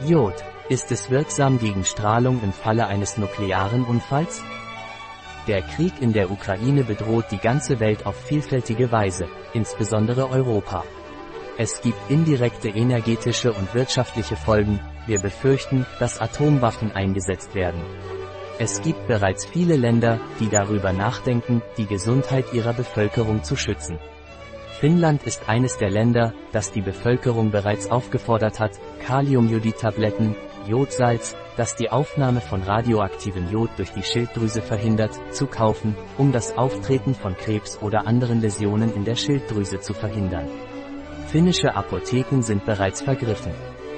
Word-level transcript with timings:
Jod. 0.00 0.34
Ist 0.68 0.90
es 0.90 1.08
wirksam 1.08 1.58
gegen 1.58 1.84
Strahlung 1.84 2.42
im 2.42 2.52
Falle 2.52 2.88
eines 2.88 3.16
nuklearen 3.16 3.84
Unfalls? 3.84 4.42
Der 5.46 5.62
Krieg 5.62 5.92
in 6.00 6.12
der 6.12 6.30
Ukraine 6.32 6.82
bedroht 6.82 7.26
die 7.30 7.38
ganze 7.38 7.78
Welt 7.78 8.04
auf 8.04 8.16
vielfältige 8.16 8.90
Weise, 8.90 9.28
insbesondere 9.52 10.30
Europa. 10.30 10.82
Es 11.58 11.80
gibt 11.80 12.10
indirekte 12.10 12.70
energetische 12.70 13.52
und 13.52 13.72
wirtschaftliche 13.72 14.34
Folgen, 14.36 14.80
wir 15.06 15.20
befürchten, 15.20 15.86
dass 16.00 16.20
Atomwaffen 16.20 16.90
eingesetzt 16.90 17.54
werden. 17.54 17.80
Es 18.58 18.82
gibt 18.82 19.06
bereits 19.06 19.46
viele 19.46 19.76
Länder, 19.76 20.18
die 20.40 20.48
darüber 20.48 20.92
nachdenken, 20.92 21.62
die 21.76 21.86
Gesundheit 21.86 22.52
ihrer 22.52 22.72
Bevölkerung 22.72 23.44
zu 23.44 23.54
schützen. 23.54 24.00
Finnland 24.80 25.22
ist 25.22 25.48
eines 25.48 25.78
der 25.78 25.88
Länder, 25.88 26.34
das 26.50 26.72
die 26.72 26.80
Bevölkerung 26.80 27.52
bereits 27.52 27.90
aufgefordert 27.90 28.58
hat, 28.58 28.72
Kaliumjodid-Tabletten, 29.06 30.34
Jodsalz, 30.66 31.36
das 31.56 31.76
die 31.76 31.90
Aufnahme 31.90 32.40
von 32.40 32.60
radioaktivem 32.60 33.48
Jod 33.50 33.70
durch 33.76 33.92
die 33.92 34.02
Schilddrüse 34.02 34.62
verhindert, 34.62 35.12
zu 35.32 35.46
kaufen, 35.46 35.96
um 36.18 36.32
das 36.32 36.58
Auftreten 36.58 37.14
von 37.14 37.36
Krebs 37.36 37.78
oder 37.82 38.08
anderen 38.08 38.40
Läsionen 38.40 38.92
in 38.94 39.04
der 39.04 39.14
Schilddrüse 39.14 39.78
zu 39.78 39.94
verhindern. 39.94 40.48
Finnische 41.28 41.76
Apotheken 41.76 42.42
sind 42.42 42.66
bereits 42.66 43.00
vergriffen. 43.00 43.52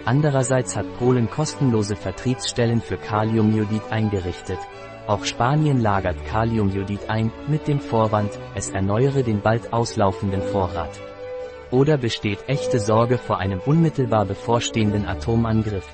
Andererseits 0.05 0.77
hat 0.77 0.99
Polen 0.99 1.31
kostenlose 1.31 1.97
Vertriebsstellen 1.97 2.83
für 2.83 2.99
Kaliumjodid 2.99 3.83
eingerichtet, 3.91 4.59
auch 5.07 5.25
Spanien 5.25 5.81
lagert 5.81 6.25
Kaliumjodid 6.27 7.09
ein, 7.09 7.33
mit 7.49 7.69
dem 7.69 7.81
Vorwand, 7.81 8.31
es 8.55 8.71
erneuere 8.71 9.23
den 9.23 9.41
bald 9.41 9.73
auslaufenden 9.73 10.43
Vorrat. 10.43 11.01
Oder 11.71 11.99
besteht 11.99 12.49
echte 12.49 12.79
Sorge 12.79 13.19
vor 13.19 13.39
einem 13.39 13.61
unmittelbar 13.61 14.25
bevorstehenden 14.25 15.07
Atomangriff? 15.07 15.87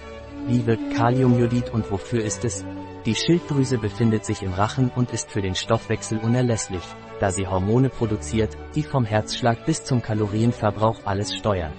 Wie 0.47 0.67
wirkt 0.67 0.95
Kaliumjodid 0.95 1.70
und 1.70 1.91
wofür 1.91 2.23
ist 2.23 2.45
es? 2.45 2.64
Die 3.06 3.14
Schilddrüse 3.14 3.78
befindet 3.78 4.25
sich 4.25 4.42
im 4.42 4.53
Rachen 4.53 4.91
und 4.95 5.12
ist 5.12 5.31
für 5.31 5.42
den 5.42 5.55
Stoffwechsel 5.55 6.19
unerlässlich, 6.19 6.83
da 7.20 7.31
sie 7.31 7.47
Hormone 7.47 7.89
produziert, 7.89 8.56
die 8.75 8.83
vom 8.83 9.05
Herzschlag 9.05 9.67
bis 9.67 9.84
zum 9.84 10.03
Kalorienverbrauch 10.03 11.01
alles 11.05 11.34
steuern. 11.34 11.73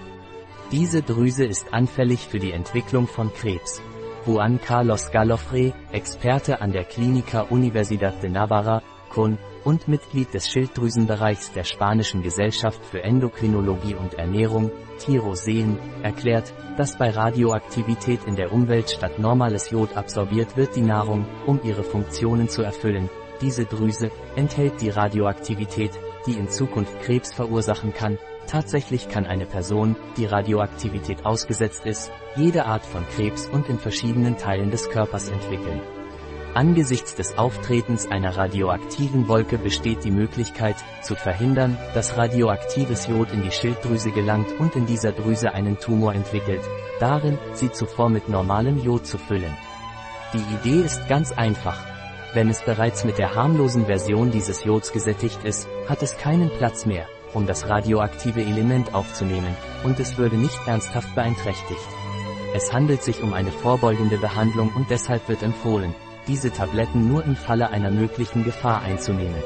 Diese 0.72 1.02
Drüse 1.02 1.46
ist 1.46 1.74
anfällig 1.74 2.28
für 2.28 2.40
die 2.40 2.52
Entwicklung 2.52 3.08
von 3.08 3.32
Krebs. 3.34 3.82
Juan 4.26 4.62
Carlos 4.62 5.12
Galofre, 5.12 5.74
Experte 5.92 6.62
an 6.62 6.72
der 6.72 6.90
Clínica 6.90 7.42
Universidad 7.50 8.24
de 8.24 8.30
Navarra, 8.30 8.82
CUN, 9.10 9.38
und 9.66 9.88
Mitglied 9.90 10.34
des 10.34 10.48
Schilddrüsenbereichs 10.48 11.52
der 11.52 11.66
Spanischen 11.66 12.22
Gesellschaft 12.22 12.86
für 12.86 13.04
Endokrinologie 13.04 13.96
und 13.96 14.14
Ernährung, 14.14 14.72
Tiroseen, 15.00 15.78
erklärt, 16.04 16.54
dass 16.78 16.98
bei 16.98 17.10
Radioaktivität 17.10 18.22
in 18.26 18.36
der 18.36 18.54
Umwelt 18.54 18.90
statt 18.90 19.20
normales 19.20 19.72
Jod 19.72 19.98
absorbiert 19.98 20.56
wird 20.56 20.76
die 20.76 20.82
Nahrung, 20.82 21.26
um 21.46 21.60
ihre 21.64 21.84
Funktionen 21.84 22.48
zu 22.48 22.62
erfüllen. 22.62 23.10
Diese 23.42 23.66
Drüse 23.66 24.10
enthält 24.38 24.80
die 24.82 24.90
Radioaktivität, 24.90 25.92
die 26.26 26.34
in 26.34 26.48
Zukunft 26.48 27.02
Krebs 27.02 27.34
verursachen 27.34 27.94
kann, 27.94 28.18
Tatsächlich 28.48 29.10
kann 29.10 29.26
eine 29.26 29.46
Person, 29.46 29.96
die 30.18 30.26
Radioaktivität 30.26 31.26
ausgesetzt 31.26 31.86
ist, 31.86 32.12
jede 32.36 32.66
Art 32.66 32.86
von 32.86 33.06
Krebs 33.16 33.48
und 33.48 33.70
in 33.70 33.80
verschiedenen 33.80 34.38
Teilen 34.38 34.70
des 34.72 34.90
Körpers 34.90 35.30
entwickeln. 35.30 35.82
Angesichts 36.54 37.16
des 37.16 37.36
Auftretens 37.40 38.06
einer 38.06 38.38
radioaktiven 38.38 39.28
Wolke 39.28 39.58
besteht 39.58 40.04
die 40.04 40.12
Möglichkeit, 40.12 40.76
zu 41.02 41.16
verhindern, 41.16 41.80
dass 41.96 42.16
radioaktives 42.16 43.08
Jod 43.08 43.32
in 43.32 43.42
die 43.42 43.52
Schilddrüse 43.52 44.12
gelangt 44.12 44.52
und 44.60 44.76
in 44.76 44.86
dieser 44.86 45.14
Drüse 45.14 45.52
einen 45.54 45.80
Tumor 45.80 46.14
entwickelt, 46.14 46.62
darin, 47.00 47.40
sie 47.54 47.72
zuvor 47.72 48.10
mit 48.10 48.30
normalem 48.30 48.78
Jod 48.84 49.08
zu 49.08 49.18
füllen. 49.18 49.58
Die 50.34 50.70
Idee 50.70 50.86
ist 50.86 51.08
ganz 51.08 51.32
einfach. 51.32 51.80
Wenn 52.36 52.50
es 52.50 52.62
bereits 52.62 53.04
mit 53.04 53.18
der 53.18 53.34
harmlosen 53.34 53.88
Version 53.88 54.30
dieses 54.30 54.64
Jods 54.64 54.92
gesättigt 54.92 55.44
ist, 55.44 55.68
hat 55.90 56.04
es 56.04 56.18
keinen 56.18 56.52
Platz 56.52 56.86
mehr, 56.86 57.08
um 57.34 57.48
das 57.48 57.68
radioaktive 57.68 58.42
Element 58.42 58.94
aufzunehmen, 58.94 59.56
und 59.84 60.00
es 60.00 60.18
würde 60.18 60.38
nicht 60.38 60.60
ernsthaft 60.66 61.14
beeinträchtigt. 61.16 61.88
Es 62.54 62.72
handelt 62.72 63.04
sich 63.04 63.22
um 63.24 63.34
eine 63.34 63.52
vorbeugende 63.52 64.18
Behandlung 64.18 64.72
und 64.76 64.90
deshalb 64.90 65.28
wird 65.28 65.42
empfohlen, 65.42 65.96
diese 66.28 66.52
Tabletten 66.52 67.08
nur 67.08 67.26
im 67.26 67.36
Falle 67.36 67.70
einer 67.70 67.92
möglichen 67.92 68.44
Gefahr 68.44 68.82
einzunehmen. 68.82 69.42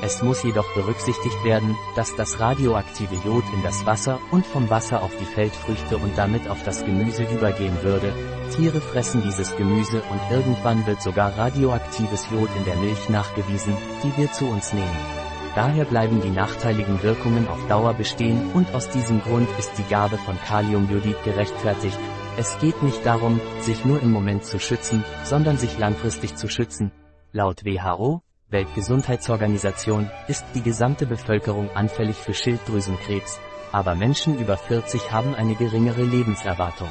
Es 0.00 0.22
muss 0.22 0.44
jedoch 0.44 0.72
berücksichtigt 0.74 1.44
werden, 1.44 1.74
dass 1.96 2.14
das 2.14 2.38
radioaktive 2.38 3.16
Jod 3.24 3.42
in 3.52 3.62
das 3.62 3.84
Wasser 3.84 4.20
und 4.30 4.46
vom 4.46 4.70
Wasser 4.70 5.02
auf 5.02 5.10
die 5.16 5.24
Feldfrüchte 5.24 5.96
und 5.96 6.16
damit 6.16 6.48
auf 6.48 6.62
das 6.62 6.84
Gemüse 6.84 7.24
übergehen 7.24 7.82
würde. 7.82 8.12
Tiere 8.54 8.80
fressen 8.80 9.22
dieses 9.22 9.56
Gemüse 9.56 10.02
und 10.02 10.20
irgendwann 10.30 10.86
wird 10.86 11.02
sogar 11.02 11.36
radioaktives 11.36 12.28
Jod 12.30 12.48
in 12.56 12.64
der 12.64 12.76
Milch 12.76 13.08
nachgewiesen, 13.08 13.76
die 14.04 14.16
wir 14.16 14.30
zu 14.30 14.46
uns 14.46 14.72
nehmen. 14.72 15.17
Daher 15.58 15.86
bleiben 15.86 16.20
die 16.20 16.30
nachteiligen 16.30 17.02
Wirkungen 17.02 17.48
auf 17.48 17.66
Dauer 17.66 17.92
bestehen 17.92 18.52
und 18.54 18.72
aus 18.76 18.90
diesem 18.90 19.20
Grund 19.20 19.48
ist 19.58 19.72
die 19.76 19.90
Gabe 19.90 20.16
von 20.16 20.38
Kaliumjodid 20.46 21.16
gerechtfertigt. 21.24 21.98
Es 22.36 22.56
geht 22.60 22.80
nicht 22.84 23.04
darum, 23.04 23.40
sich 23.58 23.84
nur 23.84 24.00
im 24.00 24.12
Moment 24.12 24.44
zu 24.44 24.60
schützen, 24.60 25.02
sondern 25.24 25.56
sich 25.56 25.76
langfristig 25.76 26.36
zu 26.36 26.48
schützen. 26.48 26.92
Laut 27.32 27.64
WHO, 27.64 28.22
Weltgesundheitsorganisation, 28.50 30.08
ist 30.28 30.44
die 30.54 30.62
gesamte 30.62 31.06
Bevölkerung 31.06 31.70
anfällig 31.74 32.18
für 32.18 32.34
Schilddrüsenkrebs, 32.34 33.40
aber 33.72 33.96
Menschen 33.96 34.38
über 34.38 34.56
40 34.56 35.10
haben 35.10 35.34
eine 35.34 35.56
geringere 35.56 36.04
Lebenserwartung. 36.04 36.88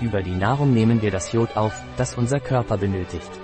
Über 0.00 0.22
die 0.22 0.36
Nahrung 0.36 0.72
nehmen 0.72 1.02
wir 1.02 1.10
das 1.10 1.32
Jod 1.32 1.56
auf, 1.56 1.74
das 1.96 2.14
unser 2.14 2.38
Körper 2.38 2.78
benötigt. 2.78 3.40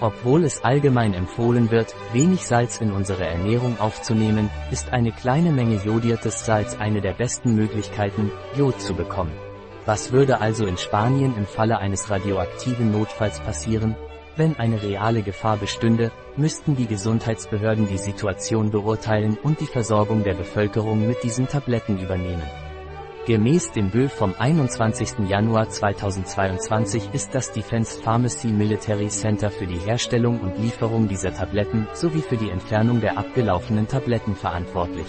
Obwohl 0.00 0.44
es 0.44 0.62
allgemein 0.62 1.14
empfohlen 1.14 1.70
wird, 1.70 1.94
wenig 2.12 2.46
Salz 2.46 2.80
in 2.80 2.92
unsere 2.92 3.26
Ernährung 3.26 3.80
aufzunehmen, 3.80 4.50
ist 4.70 4.92
eine 4.92 5.10
kleine 5.10 5.52
Menge 5.52 5.76
jodiertes 5.82 6.44
Salz 6.44 6.76
eine 6.78 7.00
der 7.00 7.14
besten 7.14 7.54
Möglichkeiten, 7.54 8.30
Jod 8.56 8.78
zu 8.80 8.94
bekommen. 8.94 9.32
Was 9.86 10.12
würde 10.12 10.40
also 10.40 10.66
in 10.66 10.76
Spanien 10.76 11.34
im 11.36 11.46
Falle 11.46 11.78
eines 11.78 12.10
radioaktiven 12.10 12.92
Notfalls 12.92 13.40
passieren? 13.40 13.96
Wenn 14.36 14.56
eine 14.56 14.82
reale 14.82 15.22
Gefahr 15.22 15.56
bestünde, 15.56 16.12
müssten 16.36 16.76
die 16.76 16.86
Gesundheitsbehörden 16.86 17.88
die 17.88 17.96
Situation 17.96 18.70
beurteilen 18.70 19.38
und 19.42 19.60
die 19.60 19.66
Versorgung 19.66 20.24
der 20.24 20.34
Bevölkerung 20.34 21.06
mit 21.06 21.22
diesen 21.22 21.48
Tabletten 21.48 21.98
übernehmen. 21.98 22.65
Gemäß 23.26 23.72
dem 23.72 23.90
BÖ 23.90 24.08
vom 24.08 24.36
21. 24.38 25.28
Januar 25.28 25.68
2022 25.68 27.12
ist 27.12 27.34
das 27.34 27.50
Defense 27.50 28.00
Pharmacy 28.00 28.46
Military 28.46 29.08
Center 29.08 29.50
für 29.50 29.66
die 29.66 29.80
Herstellung 29.80 30.38
und 30.38 30.56
Lieferung 30.58 31.08
dieser 31.08 31.34
Tabletten 31.34 31.88
sowie 31.92 32.20
für 32.20 32.36
die 32.36 32.50
Entfernung 32.50 33.00
der 33.00 33.18
abgelaufenen 33.18 33.88
Tabletten 33.88 34.36
verantwortlich. 34.36 35.08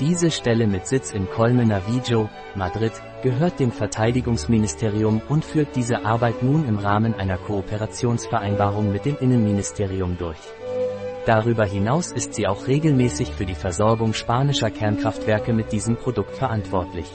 Diese 0.00 0.32
Stelle 0.32 0.66
mit 0.66 0.88
Sitz 0.88 1.12
in 1.12 1.30
Colmenar-Vigio, 1.30 2.28
Madrid, 2.56 2.92
gehört 3.22 3.60
dem 3.60 3.70
Verteidigungsministerium 3.70 5.22
und 5.28 5.44
führt 5.44 5.76
diese 5.76 6.04
Arbeit 6.04 6.42
nun 6.42 6.66
im 6.66 6.78
Rahmen 6.78 7.14
einer 7.14 7.38
Kooperationsvereinbarung 7.38 8.90
mit 8.90 9.04
dem 9.04 9.16
Innenministerium 9.20 10.18
durch. 10.18 10.40
Darüber 11.26 11.66
hinaus 11.66 12.12
ist 12.12 12.34
sie 12.34 12.46
auch 12.46 12.66
regelmäßig 12.66 13.32
für 13.32 13.44
die 13.44 13.54
Versorgung 13.54 14.14
spanischer 14.14 14.70
Kernkraftwerke 14.70 15.52
mit 15.52 15.70
diesem 15.70 15.96
Produkt 15.96 16.34
verantwortlich. 16.34 17.06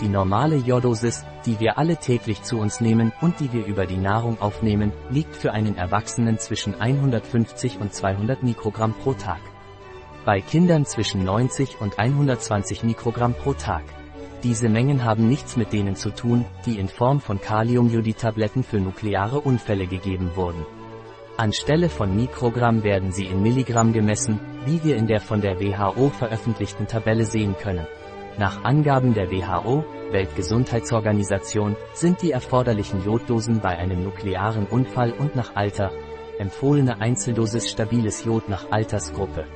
Die 0.00 0.08
normale 0.08 0.56
Jodosis, 0.56 1.26
die 1.44 1.60
wir 1.60 1.76
alle 1.76 1.98
täglich 1.98 2.42
zu 2.42 2.58
uns 2.58 2.80
nehmen 2.80 3.12
und 3.20 3.38
die 3.38 3.52
wir 3.52 3.66
über 3.66 3.84
die 3.84 3.98
Nahrung 3.98 4.40
aufnehmen, 4.40 4.92
liegt 5.10 5.36
für 5.36 5.52
einen 5.52 5.76
Erwachsenen 5.76 6.38
zwischen 6.38 6.80
150 6.80 7.78
und 7.80 7.92
200 7.92 8.42
Mikrogramm 8.42 8.94
pro 8.94 9.12
Tag. 9.12 9.40
Bei 10.24 10.40
Kindern 10.40 10.86
zwischen 10.86 11.22
90 11.22 11.82
und 11.82 11.98
120 11.98 12.82
Mikrogramm 12.82 13.34
pro 13.34 13.52
Tag. 13.52 13.82
Diese 14.42 14.70
Mengen 14.70 15.04
haben 15.04 15.28
nichts 15.28 15.58
mit 15.58 15.74
denen 15.74 15.96
zu 15.96 16.10
tun, 16.10 16.46
die 16.64 16.78
in 16.78 16.88
Form 16.88 17.20
von 17.20 17.38
Kaliumjodid-Tabletten 17.38 18.64
für 18.64 18.80
nukleare 18.80 19.38
Unfälle 19.38 19.86
gegeben 19.86 20.30
wurden. 20.34 20.64
Anstelle 21.40 21.88
von 21.88 22.14
Mikrogramm 22.14 22.84
werden 22.84 23.12
sie 23.12 23.24
in 23.24 23.42
Milligramm 23.42 23.94
gemessen, 23.94 24.38
wie 24.66 24.84
wir 24.84 24.96
in 24.96 25.06
der 25.06 25.22
von 25.22 25.40
der 25.40 25.58
WHO 25.58 26.10
veröffentlichten 26.10 26.86
Tabelle 26.86 27.24
sehen 27.24 27.56
können. 27.56 27.86
Nach 28.36 28.62
Angaben 28.62 29.14
der 29.14 29.30
WHO, 29.30 29.82
Weltgesundheitsorganisation, 30.10 31.76
sind 31.94 32.20
die 32.20 32.32
erforderlichen 32.32 33.02
Joddosen 33.06 33.60
bei 33.60 33.78
einem 33.78 34.04
nuklearen 34.04 34.66
Unfall 34.66 35.12
und 35.12 35.34
nach 35.34 35.56
Alter, 35.56 35.90
empfohlene 36.38 37.00
Einzeldosis 37.00 37.70
stabiles 37.70 38.22
Jod 38.26 38.50
nach 38.50 38.70
Altersgruppe. 38.70 39.46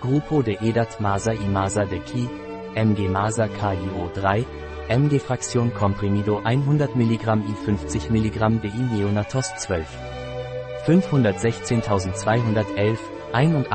Grupo 0.00 0.42
de 0.42 0.58
Edat 0.60 1.00
Masa 1.00 1.34
y 1.34 1.48
Masa 1.48 1.84
de 1.84 2.00
Ki, 2.00 2.28
MG 2.74 3.08
Masa 3.08 3.44
KIO3, 3.44 4.44
MG 4.88 5.20
Fraktion 5.20 5.72
Comprimido 5.72 6.40
100 6.42 6.96
mg 6.96 7.44
I 7.48 7.54
50 7.64 8.10
mg 8.10 8.60
de 8.60 8.68
I 8.70 8.96
Neonatos 8.96 9.54
12. 9.54 10.17
516.211, 10.88 12.98
81 13.34 13.66